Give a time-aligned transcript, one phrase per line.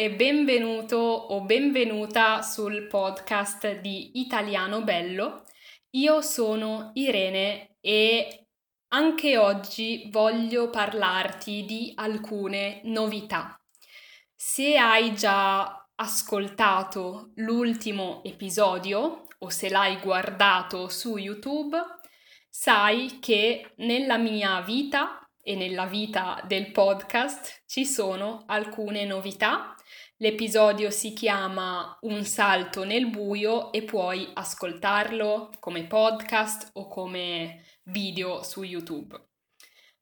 [0.00, 5.44] E benvenuto o benvenuta sul podcast di Italiano Bello.
[5.90, 8.46] Io sono Irene e
[8.94, 13.62] anche oggi voglio parlarti di alcune novità.
[14.34, 21.76] Se hai già ascoltato l'ultimo episodio o se l'hai guardato su YouTube,
[22.48, 29.74] sai che nella mia vita e nella vita del podcast ci sono alcune novità.
[30.16, 38.42] L'episodio si chiama Un salto nel buio e puoi ascoltarlo come podcast o come video
[38.42, 39.18] su YouTube.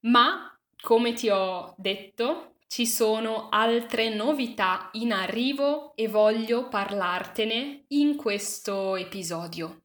[0.00, 8.16] Ma, come ti ho detto, ci sono altre novità in arrivo e voglio parlartene in
[8.16, 9.82] questo episodio.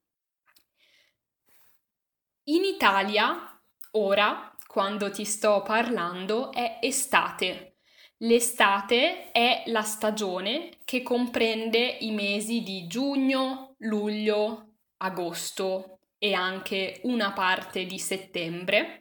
[2.45, 7.78] In Italia, ora, quando ti sto parlando è estate.
[8.17, 17.34] L'estate è la stagione che comprende i mesi di giugno, luglio, agosto e anche una
[17.34, 19.00] parte di settembre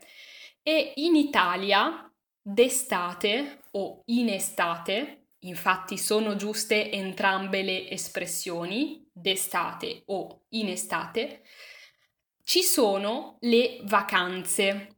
[0.62, 2.10] e in Italia
[2.40, 11.42] d'estate o in estate, infatti sono giuste entrambe le espressioni, d'estate o in estate,
[12.42, 14.94] ci sono le vacanze.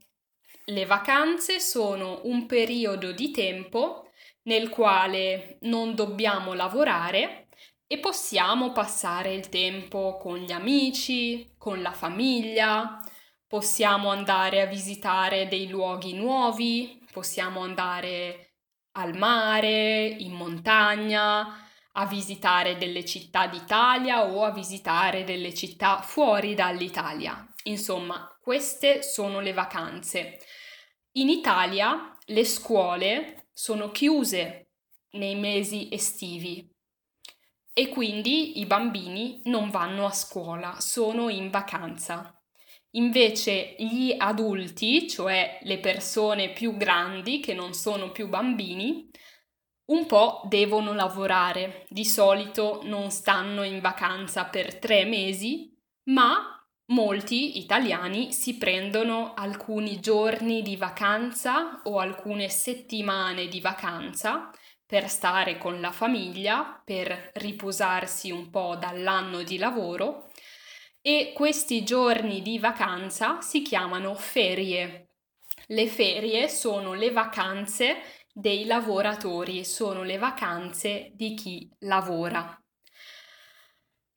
[0.70, 7.48] Le vacanze sono un periodo di tempo nel quale non dobbiamo lavorare
[7.88, 13.00] e possiamo passare il tempo con gli amici, con la famiglia,
[13.48, 18.52] possiamo andare a visitare dei luoghi nuovi, possiamo andare
[18.92, 26.54] al mare, in montagna, a visitare delle città d'Italia o a visitare delle città fuori
[26.54, 27.44] dall'Italia.
[27.64, 30.38] Insomma, queste sono le vacanze.
[31.14, 34.68] In Italia le scuole sono chiuse
[35.14, 36.72] nei mesi estivi
[37.72, 42.40] e quindi i bambini non vanno a scuola, sono in vacanza.
[42.90, 49.10] Invece gli adulti, cioè le persone più grandi che non sono più bambini,
[49.86, 51.86] un po' devono lavorare.
[51.88, 56.59] Di solito non stanno in vacanza per tre mesi, ma
[56.90, 64.50] Molti italiani si prendono alcuni giorni di vacanza o alcune settimane di vacanza
[64.84, 70.30] per stare con la famiglia, per riposarsi un po' dall'anno di lavoro
[71.00, 75.10] e questi giorni di vacanza si chiamano ferie.
[75.66, 77.98] Le ferie sono le vacanze
[78.32, 82.60] dei lavoratori, sono le vacanze di chi lavora.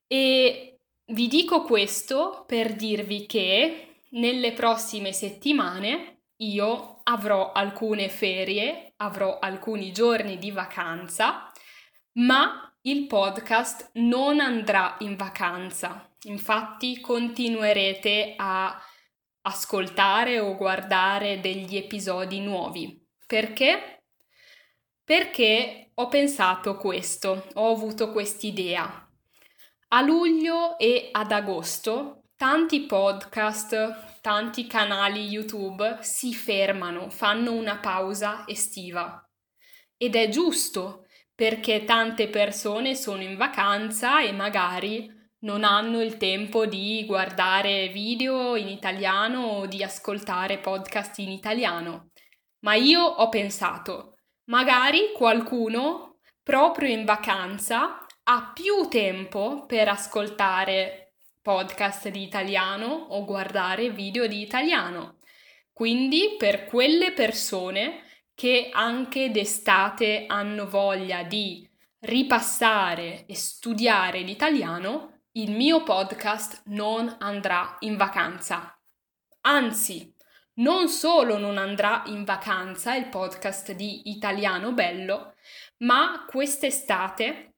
[0.07, 0.72] E
[1.07, 9.91] vi dico questo per dirvi che nelle prossime settimane io avrò alcune ferie, avrò alcuni
[9.91, 11.51] giorni di vacanza,
[12.13, 16.09] ma il podcast non andrà in vacanza.
[16.23, 18.81] Infatti continuerete a
[19.41, 23.01] ascoltare o guardare degli episodi nuovi.
[23.25, 24.03] Perché?
[25.03, 29.03] Perché ho pensato questo, ho avuto quest'idea.
[29.95, 38.43] A luglio e ad agosto tanti podcast, tanti canali YouTube si fermano, fanno una pausa
[38.47, 39.23] estiva.
[39.95, 41.05] Ed è giusto,
[41.35, 45.07] perché tante persone sono in vacanza e magari
[45.41, 52.09] non hanno il tempo di guardare video in italiano o di ascoltare podcast in italiano.
[52.61, 54.15] Ma io ho pensato,
[54.45, 63.89] magari qualcuno proprio in vacanza ha più tempo per ascoltare podcast di italiano o guardare
[63.91, 65.17] video di italiano.
[65.73, 68.03] Quindi per quelle persone
[68.33, 77.75] che anche d'estate hanno voglia di ripassare e studiare l'italiano, il mio podcast non andrà
[77.79, 78.79] in vacanza.
[79.41, 80.15] Anzi,
[80.55, 85.33] non solo non andrà in vacanza il podcast di Italiano Bello,
[85.79, 87.52] ma quest'estate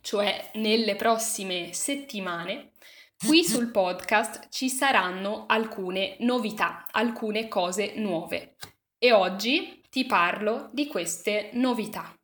[0.00, 2.72] cioè nelle prossime settimane,
[3.16, 8.56] qui sul podcast ci saranno alcune novità, alcune cose nuove.
[8.98, 12.14] E oggi ti parlo di queste novità.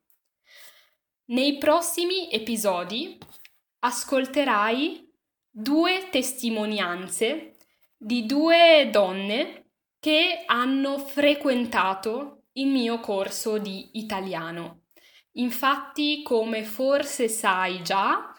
[1.29, 3.17] Nei prossimi episodi
[3.79, 5.11] ascolterai
[5.49, 7.55] due testimonianze
[7.97, 14.86] di due donne che hanno frequentato il mio corso di italiano.
[15.37, 18.33] Infatti, come forse sai già,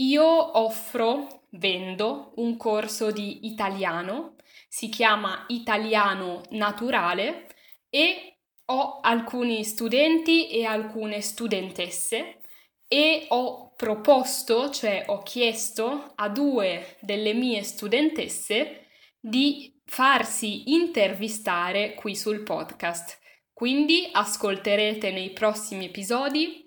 [0.00, 4.36] io offro, vendo un corso di italiano,
[4.68, 7.46] si chiama Italiano Naturale
[7.88, 8.36] e
[8.66, 12.40] ho alcuni studenti e alcune studentesse
[12.86, 18.86] e ho proposto, cioè ho chiesto a due delle mie studentesse
[19.18, 23.18] di farsi intervistare qui sul podcast.
[23.58, 26.64] Quindi ascolterete nei prossimi episodi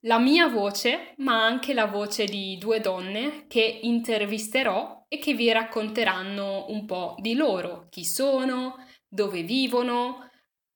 [0.00, 5.52] la mia voce, ma anche la voce di due donne che intervisterò e che vi
[5.52, 10.28] racconteranno un po' di loro, chi sono, dove vivono,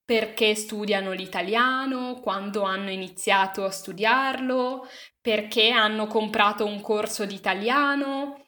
[0.04, 4.86] perché studiano l'italiano, quando hanno iniziato a studiarlo,
[5.20, 8.46] perché hanno comprato un corso di italiano,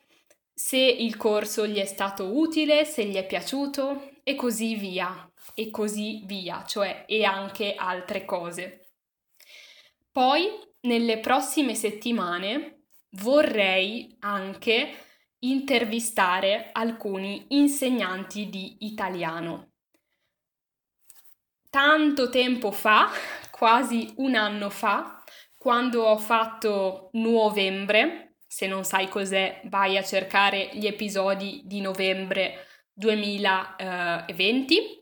[0.54, 5.70] se il corso gli è stato utile, se gli è piaciuto e così via, e
[5.70, 8.92] così via, cioè e anche altre cose.
[10.12, 10.48] Poi,
[10.82, 15.06] nelle prossime settimane, vorrei anche
[15.40, 19.70] intervistare alcuni insegnanti di italiano
[21.70, 23.08] tanto tempo fa,
[23.50, 25.22] quasi un anno fa,
[25.56, 28.34] quando ho fatto novembre.
[28.46, 34.99] Se non sai cos'è, vai a cercare gli episodi di novembre 2020.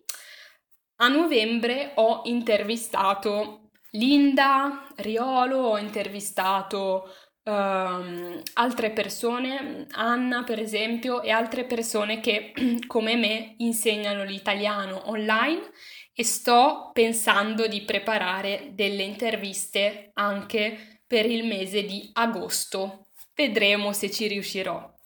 [1.00, 7.14] A novembre ho intervistato Linda Riolo, ho intervistato
[7.44, 12.52] um, altre persone, Anna per esempio, e altre persone che
[12.88, 15.70] come me insegnano l'italiano online
[16.12, 23.10] e sto pensando di preparare delle interviste anche per il mese di agosto.
[23.36, 24.96] Vedremo se ci riuscirò.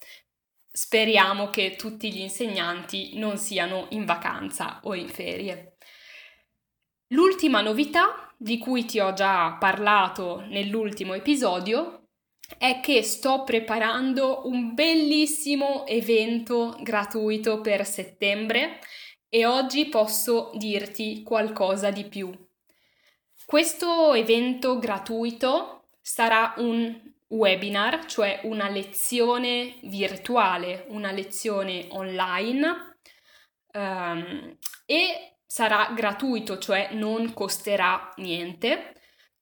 [0.71, 5.72] Speriamo che tutti gli insegnanti non siano in vacanza o in ferie.
[7.13, 12.09] L'ultima novità di cui ti ho già parlato nell'ultimo episodio
[12.57, 18.79] è che sto preparando un bellissimo evento gratuito per settembre
[19.29, 22.33] e oggi posso dirti qualcosa di più.
[23.45, 26.99] Questo evento gratuito sarà un
[27.29, 32.97] webinar, cioè una lezione virtuale, una lezione online
[33.75, 34.57] um,
[34.87, 38.95] e sarà gratuito, cioè non costerà niente.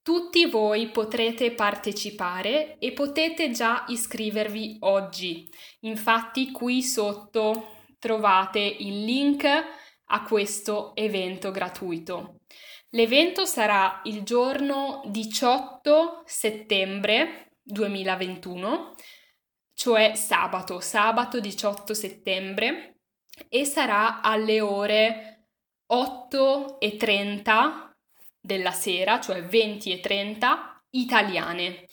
[0.02, 5.48] Tutti voi potrete partecipare e potete già iscrivervi oggi.
[5.82, 12.40] Infatti qui sotto trovate il link a questo evento gratuito.
[12.88, 18.96] L'evento sarà il giorno 18 settembre 2021,
[19.74, 22.96] cioè sabato, sabato 18 settembre,
[23.48, 25.29] e sarà alle ore
[25.90, 27.90] 8.30
[28.40, 30.58] della sera, cioè 20.30
[30.90, 31.86] italiane.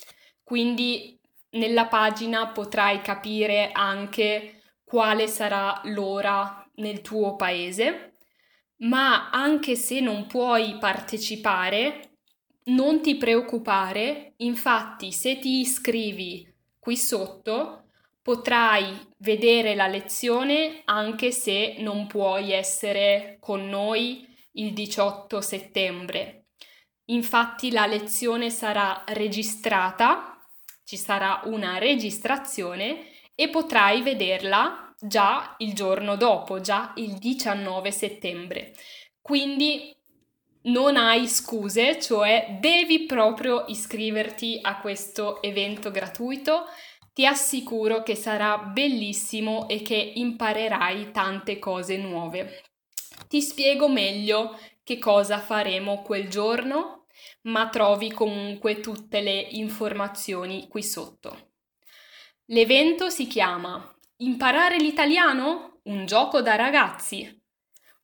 [0.44, 1.20] Quindi
[1.52, 8.14] nella pagina potrai capire anche quale sarà l'ora nel tuo paese,
[8.78, 12.12] ma anche se non puoi partecipare,
[12.66, 16.48] non ti preoccupare, infatti se ti iscrivi
[16.80, 17.87] qui sotto
[18.28, 26.48] potrai vedere la lezione anche se non puoi essere con noi il 18 settembre.
[27.06, 30.46] Infatti la lezione sarà registrata,
[30.84, 38.74] ci sarà una registrazione e potrai vederla già il giorno dopo, già il 19 settembre.
[39.22, 39.96] Quindi
[40.64, 46.66] non hai scuse, cioè devi proprio iscriverti a questo evento gratuito.
[47.18, 52.62] Ti assicuro che sarà bellissimo e che imparerai tante cose nuove.
[53.28, 57.08] Ti spiego meglio che cosa faremo quel giorno,
[57.46, 61.54] ma trovi comunque tutte le informazioni qui sotto.
[62.52, 65.80] L'evento si chiama Imparare l'italiano?
[65.86, 67.36] Un gioco da ragazzi.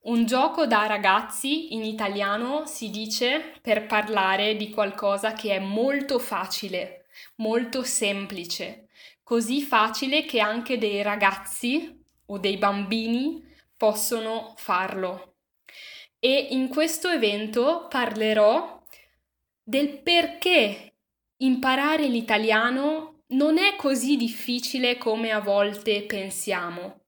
[0.05, 6.17] Un gioco da ragazzi in italiano si dice per parlare di qualcosa che è molto
[6.17, 7.05] facile,
[7.35, 8.82] molto semplice,
[9.23, 13.43] così facile che anche dei ragazzi o dei bambini
[13.75, 15.35] possono farlo.
[16.19, 18.81] E in questo evento parlerò
[19.63, 20.93] del perché
[21.37, 27.01] imparare l'italiano non è così difficile come a volte pensiamo.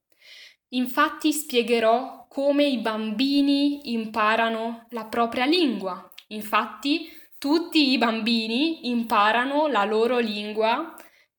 [0.70, 6.10] Infatti spiegherò come i bambini imparano la propria lingua.
[6.30, 10.96] Infatti tutti i bambini imparano la loro lingua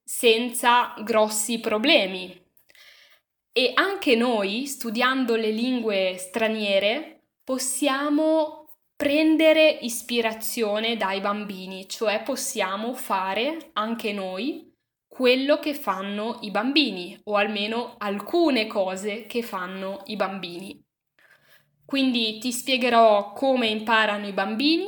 [0.08, 2.40] senza grossi problemi.
[3.50, 13.70] E anche noi, studiando le lingue straniere, possiamo prendere ispirazione dai bambini, cioè possiamo fare
[13.72, 14.72] anche noi
[15.08, 20.80] quello che fanno i bambini o almeno alcune cose che fanno i bambini.
[21.84, 24.86] Quindi ti spiegherò come imparano i bambini,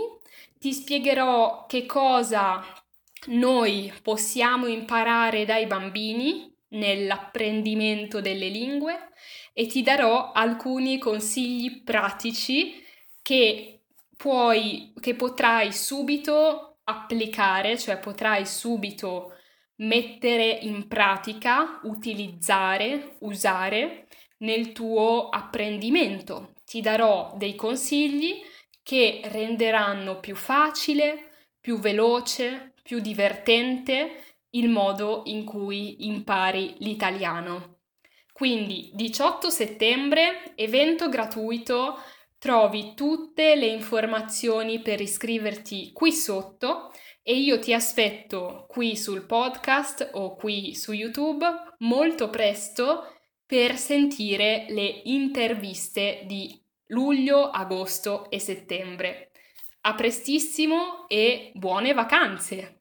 [0.59, 2.63] ti spiegherò che cosa
[3.27, 9.11] noi possiamo imparare dai bambini nell'apprendimento delle lingue
[9.53, 12.85] e ti darò alcuni consigli pratici
[13.23, 13.81] che
[14.17, 19.33] puoi, che potrai subito applicare, cioè potrai subito
[19.77, 24.07] mettere in pratica, utilizzare, usare
[24.39, 26.55] nel tuo apprendimento.
[26.65, 28.41] Ti darò dei consigli
[28.83, 37.81] che renderanno più facile, più veloce, più divertente il modo in cui impari l'italiano.
[38.33, 41.99] Quindi 18 settembre, evento gratuito,
[42.39, 46.91] trovi tutte le informazioni per iscriverti qui sotto
[47.23, 51.45] e io ti aspetto qui sul podcast o qui su YouTube
[51.81, 59.33] molto presto per sentire le interviste di luglio, agosto e settembre.
[59.83, 62.78] A prestissimo e buone vacanze!